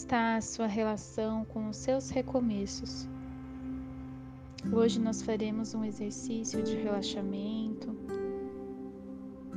[0.00, 3.06] está a sua relação com os seus recomeços?
[4.72, 7.94] Hoje nós faremos um exercício de relaxamento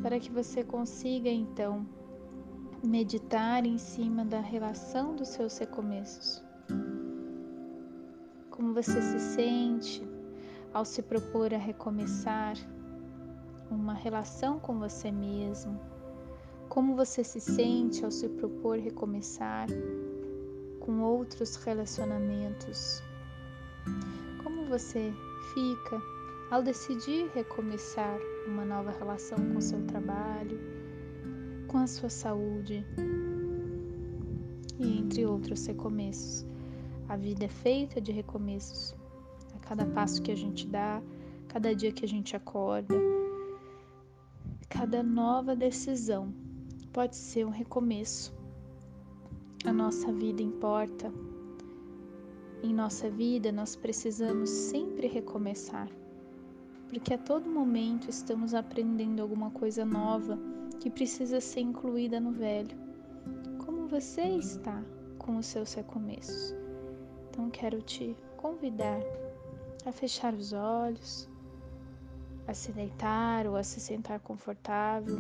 [0.02, 1.88] para que você consiga então
[2.84, 6.44] meditar em cima da relação dos seus recomeços.
[8.52, 10.04] Como você se sente
[10.74, 12.58] ao se propor a recomeçar
[13.72, 15.80] uma relação com você mesmo?
[16.68, 19.68] Como você se sente ao se propor recomeçar
[20.84, 23.02] com outros relacionamentos?
[24.44, 25.12] Como você
[25.54, 26.00] fica
[26.52, 30.84] ao decidir recomeçar uma nova relação com seu trabalho?
[31.74, 32.86] com a sua saúde
[34.80, 36.46] e entre outros recomeços.
[37.10, 38.96] A vida é feita de recomeços.
[39.56, 41.02] A cada passo que a gente dá,
[41.48, 42.94] cada dia que a gente acorda,
[44.70, 46.32] cada nova decisão
[46.92, 48.32] pode ser um recomeço.
[49.66, 51.10] A nossa vida importa.
[52.62, 55.90] Em nossa vida, nós precisamos sempre recomeçar,
[56.90, 60.38] porque a todo momento estamos aprendendo alguma coisa nova
[60.82, 62.78] que precisa ser incluída no velho.
[63.66, 64.84] Como você está
[65.18, 66.54] com os seus recomeços?
[67.30, 69.00] Então quero te convidar
[69.86, 71.30] a fechar os olhos,
[72.46, 75.18] a se deitar ou a se sentar confortável.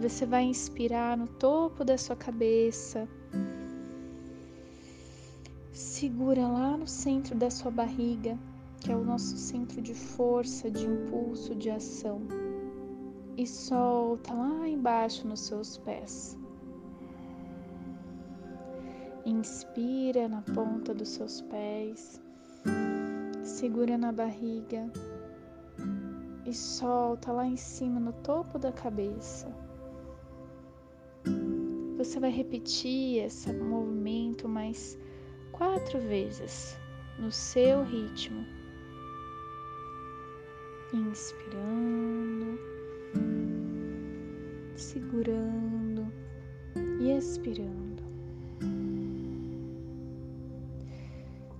[0.00, 3.08] Você vai inspirar no topo da sua cabeça.
[5.72, 8.38] Segura lá no centro da sua barriga,
[8.80, 12.22] que é o nosso centro de força, de impulso, de ação
[13.38, 16.36] e solta lá embaixo nos seus pés.
[19.24, 22.20] Inspira na ponta dos seus pés,
[23.44, 24.90] segura na barriga
[26.44, 29.57] e solta lá em cima no topo da cabeça.
[31.98, 34.96] Você vai repetir esse movimento mais
[35.52, 36.78] quatro vezes
[37.18, 38.46] no seu ritmo.
[40.94, 42.58] Inspirando
[44.78, 46.06] segurando
[47.00, 48.02] e expirando.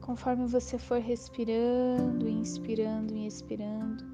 [0.00, 4.04] Conforme você for respirando, inspirando e expirando,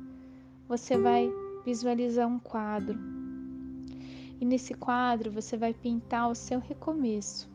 [0.67, 1.31] você vai
[1.65, 2.99] visualizar um quadro.
[4.41, 7.49] E nesse quadro você vai pintar o seu recomeço.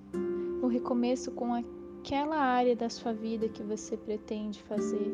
[0.62, 5.12] O recomeço com aquela área da sua vida que você pretende fazer,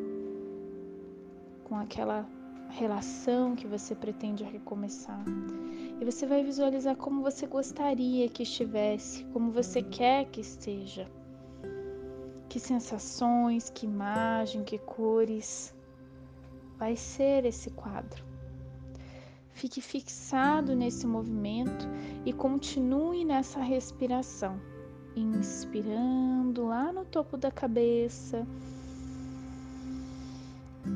[1.63, 2.27] com aquela
[2.69, 5.23] relação que você pretende recomeçar.
[5.99, 11.09] E você vai visualizar como você gostaria que estivesse, como você quer que esteja.
[12.49, 15.73] Que sensações, que imagem, que cores
[16.77, 18.34] vai ser esse quadro.
[19.55, 21.87] Fique fixado nesse movimento
[22.25, 24.59] e continue nessa respiração,
[25.15, 28.45] inspirando lá no topo da cabeça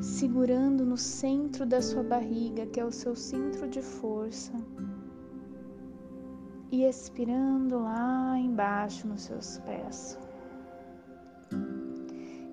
[0.02, 4.54] segurando no centro da sua barriga, que é o seu centro de força,
[6.72, 10.20] e expirando lá embaixo nos seus pés.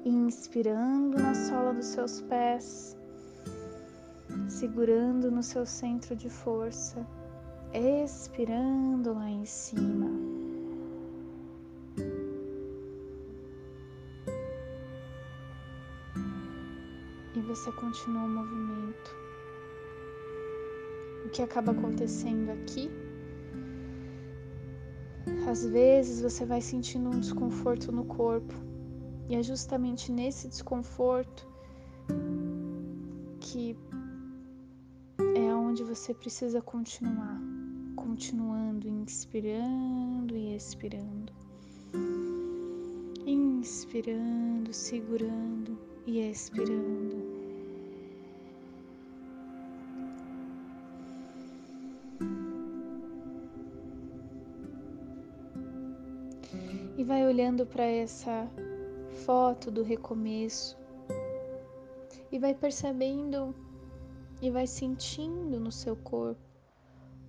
[0.04, 2.96] Inspirando na sola dos seus pés,
[4.48, 7.06] segurando no seu centro de força,
[7.72, 10.36] expirando lá em cima.
[17.56, 19.16] você continua o movimento.
[21.24, 22.90] O que acaba acontecendo aqui?
[25.48, 28.54] Às vezes você vai sentindo um desconforto no corpo,
[29.28, 31.48] e é justamente nesse desconforto
[33.40, 33.76] que
[35.86, 37.40] você precisa continuar,
[37.94, 41.32] continuando, inspirando e expirando.
[43.24, 47.36] Inspirando, segurando e expirando.
[56.98, 58.50] e vai olhando para essa
[59.26, 60.78] foto do recomeço
[62.32, 63.54] e vai percebendo
[64.40, 66.40] e vai sentindo no seu corpo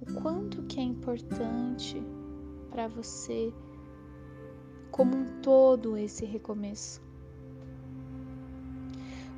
[0.01, 2.01] o quanto que é importante
[2.69, 3.51] para você
[4.92, 7.01] como um todo esse recomeço.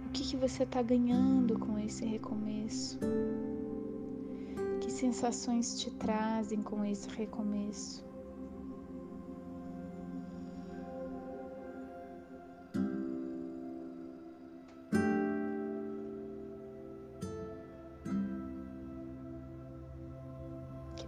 [0.05, 2.99] O que, que você está ganhando com esse recomeço?
[4.81, 8.08] Que sensações te trazem com esse recomeço?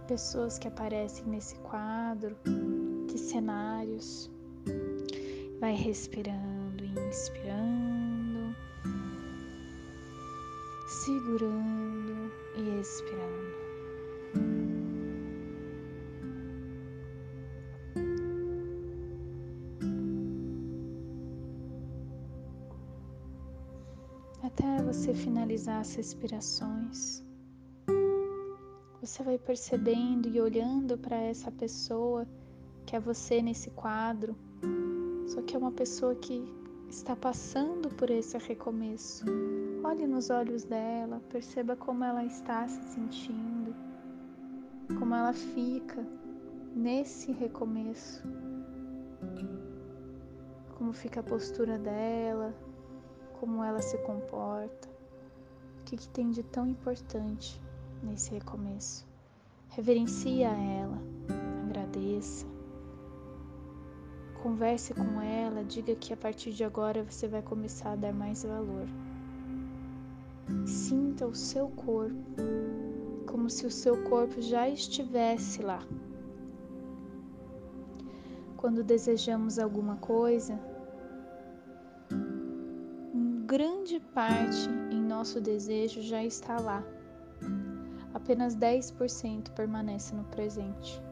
[0.02, 2.36] Pessoas que aparecem nesse quadro
[3.12, 4.30] Projete cenários.
[5.60, 8.56] Vai respirando, inspirando,
[10.86, 13.62] segurando e expirando.
[24.42, 27.22] Até você finalizar as respirações,
[29.02, 32.24] você vai percebendo e olhando para essa pessoa
[32.86, 34.36] que é você nesse quadro,
[35.26, 36.44] só que é uma pessoa que
[36.88, 39.24] está passando por esse recomeço.
[39.82, 43.74] Olhe nos olhos dela, perceba como ela está se sentindo,
[44.96, 46.06] como ela fica
[46.72, 48.22] nesse recomeço,
[50.78, 52.54] como fica a postura dela,
[53.40, 54.88] como ela se comporta,
[55.80, 57.60] o que, que tem de tão importante
[58.02, 59.06] nesse recomeço.
[59.68, 60.98] Reverencia ela,
[61.64, 62.46] agradeça,
[64.42, 68.42] converse com ela, diga que a partir de agora você vai começar a dar mais
[68.42, 68.86] valor.
[70.66, 72.42] Sinta o seu corpo
[73.26, 75.82] como se o seu corpo já estivesse lá.
[78.58, 80.60] Quando desejamos alguma coisa,
[83.46, 86.84] grande parte em nosso desejo já está lá.
[88.22, 91.02] Apenas 10% permanece no presente.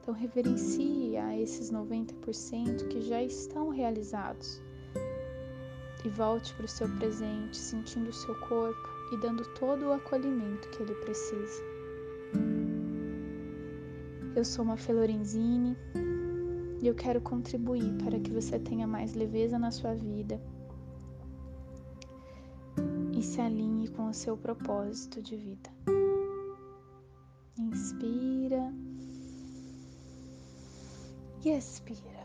[0.00, 4.60] Então, reverencie a esses 90% que já estão realizados
[6.04, 10.68] e volte para o seu presente, sentindo o seu corpo e dando todo o acolhimento
[10.70, 11.62] que ele precisa.
[14.34, 15.76] Eu sou uma Felorenzini
[16.82, 20.40] e eu quero contribuir para que você tenha mais leveza na sua vida
[23.18, 25.70] e se alinhe com o seu propósito de vida.
[27.58, 28.72] Inspira
[31.44, 32.17] e expira.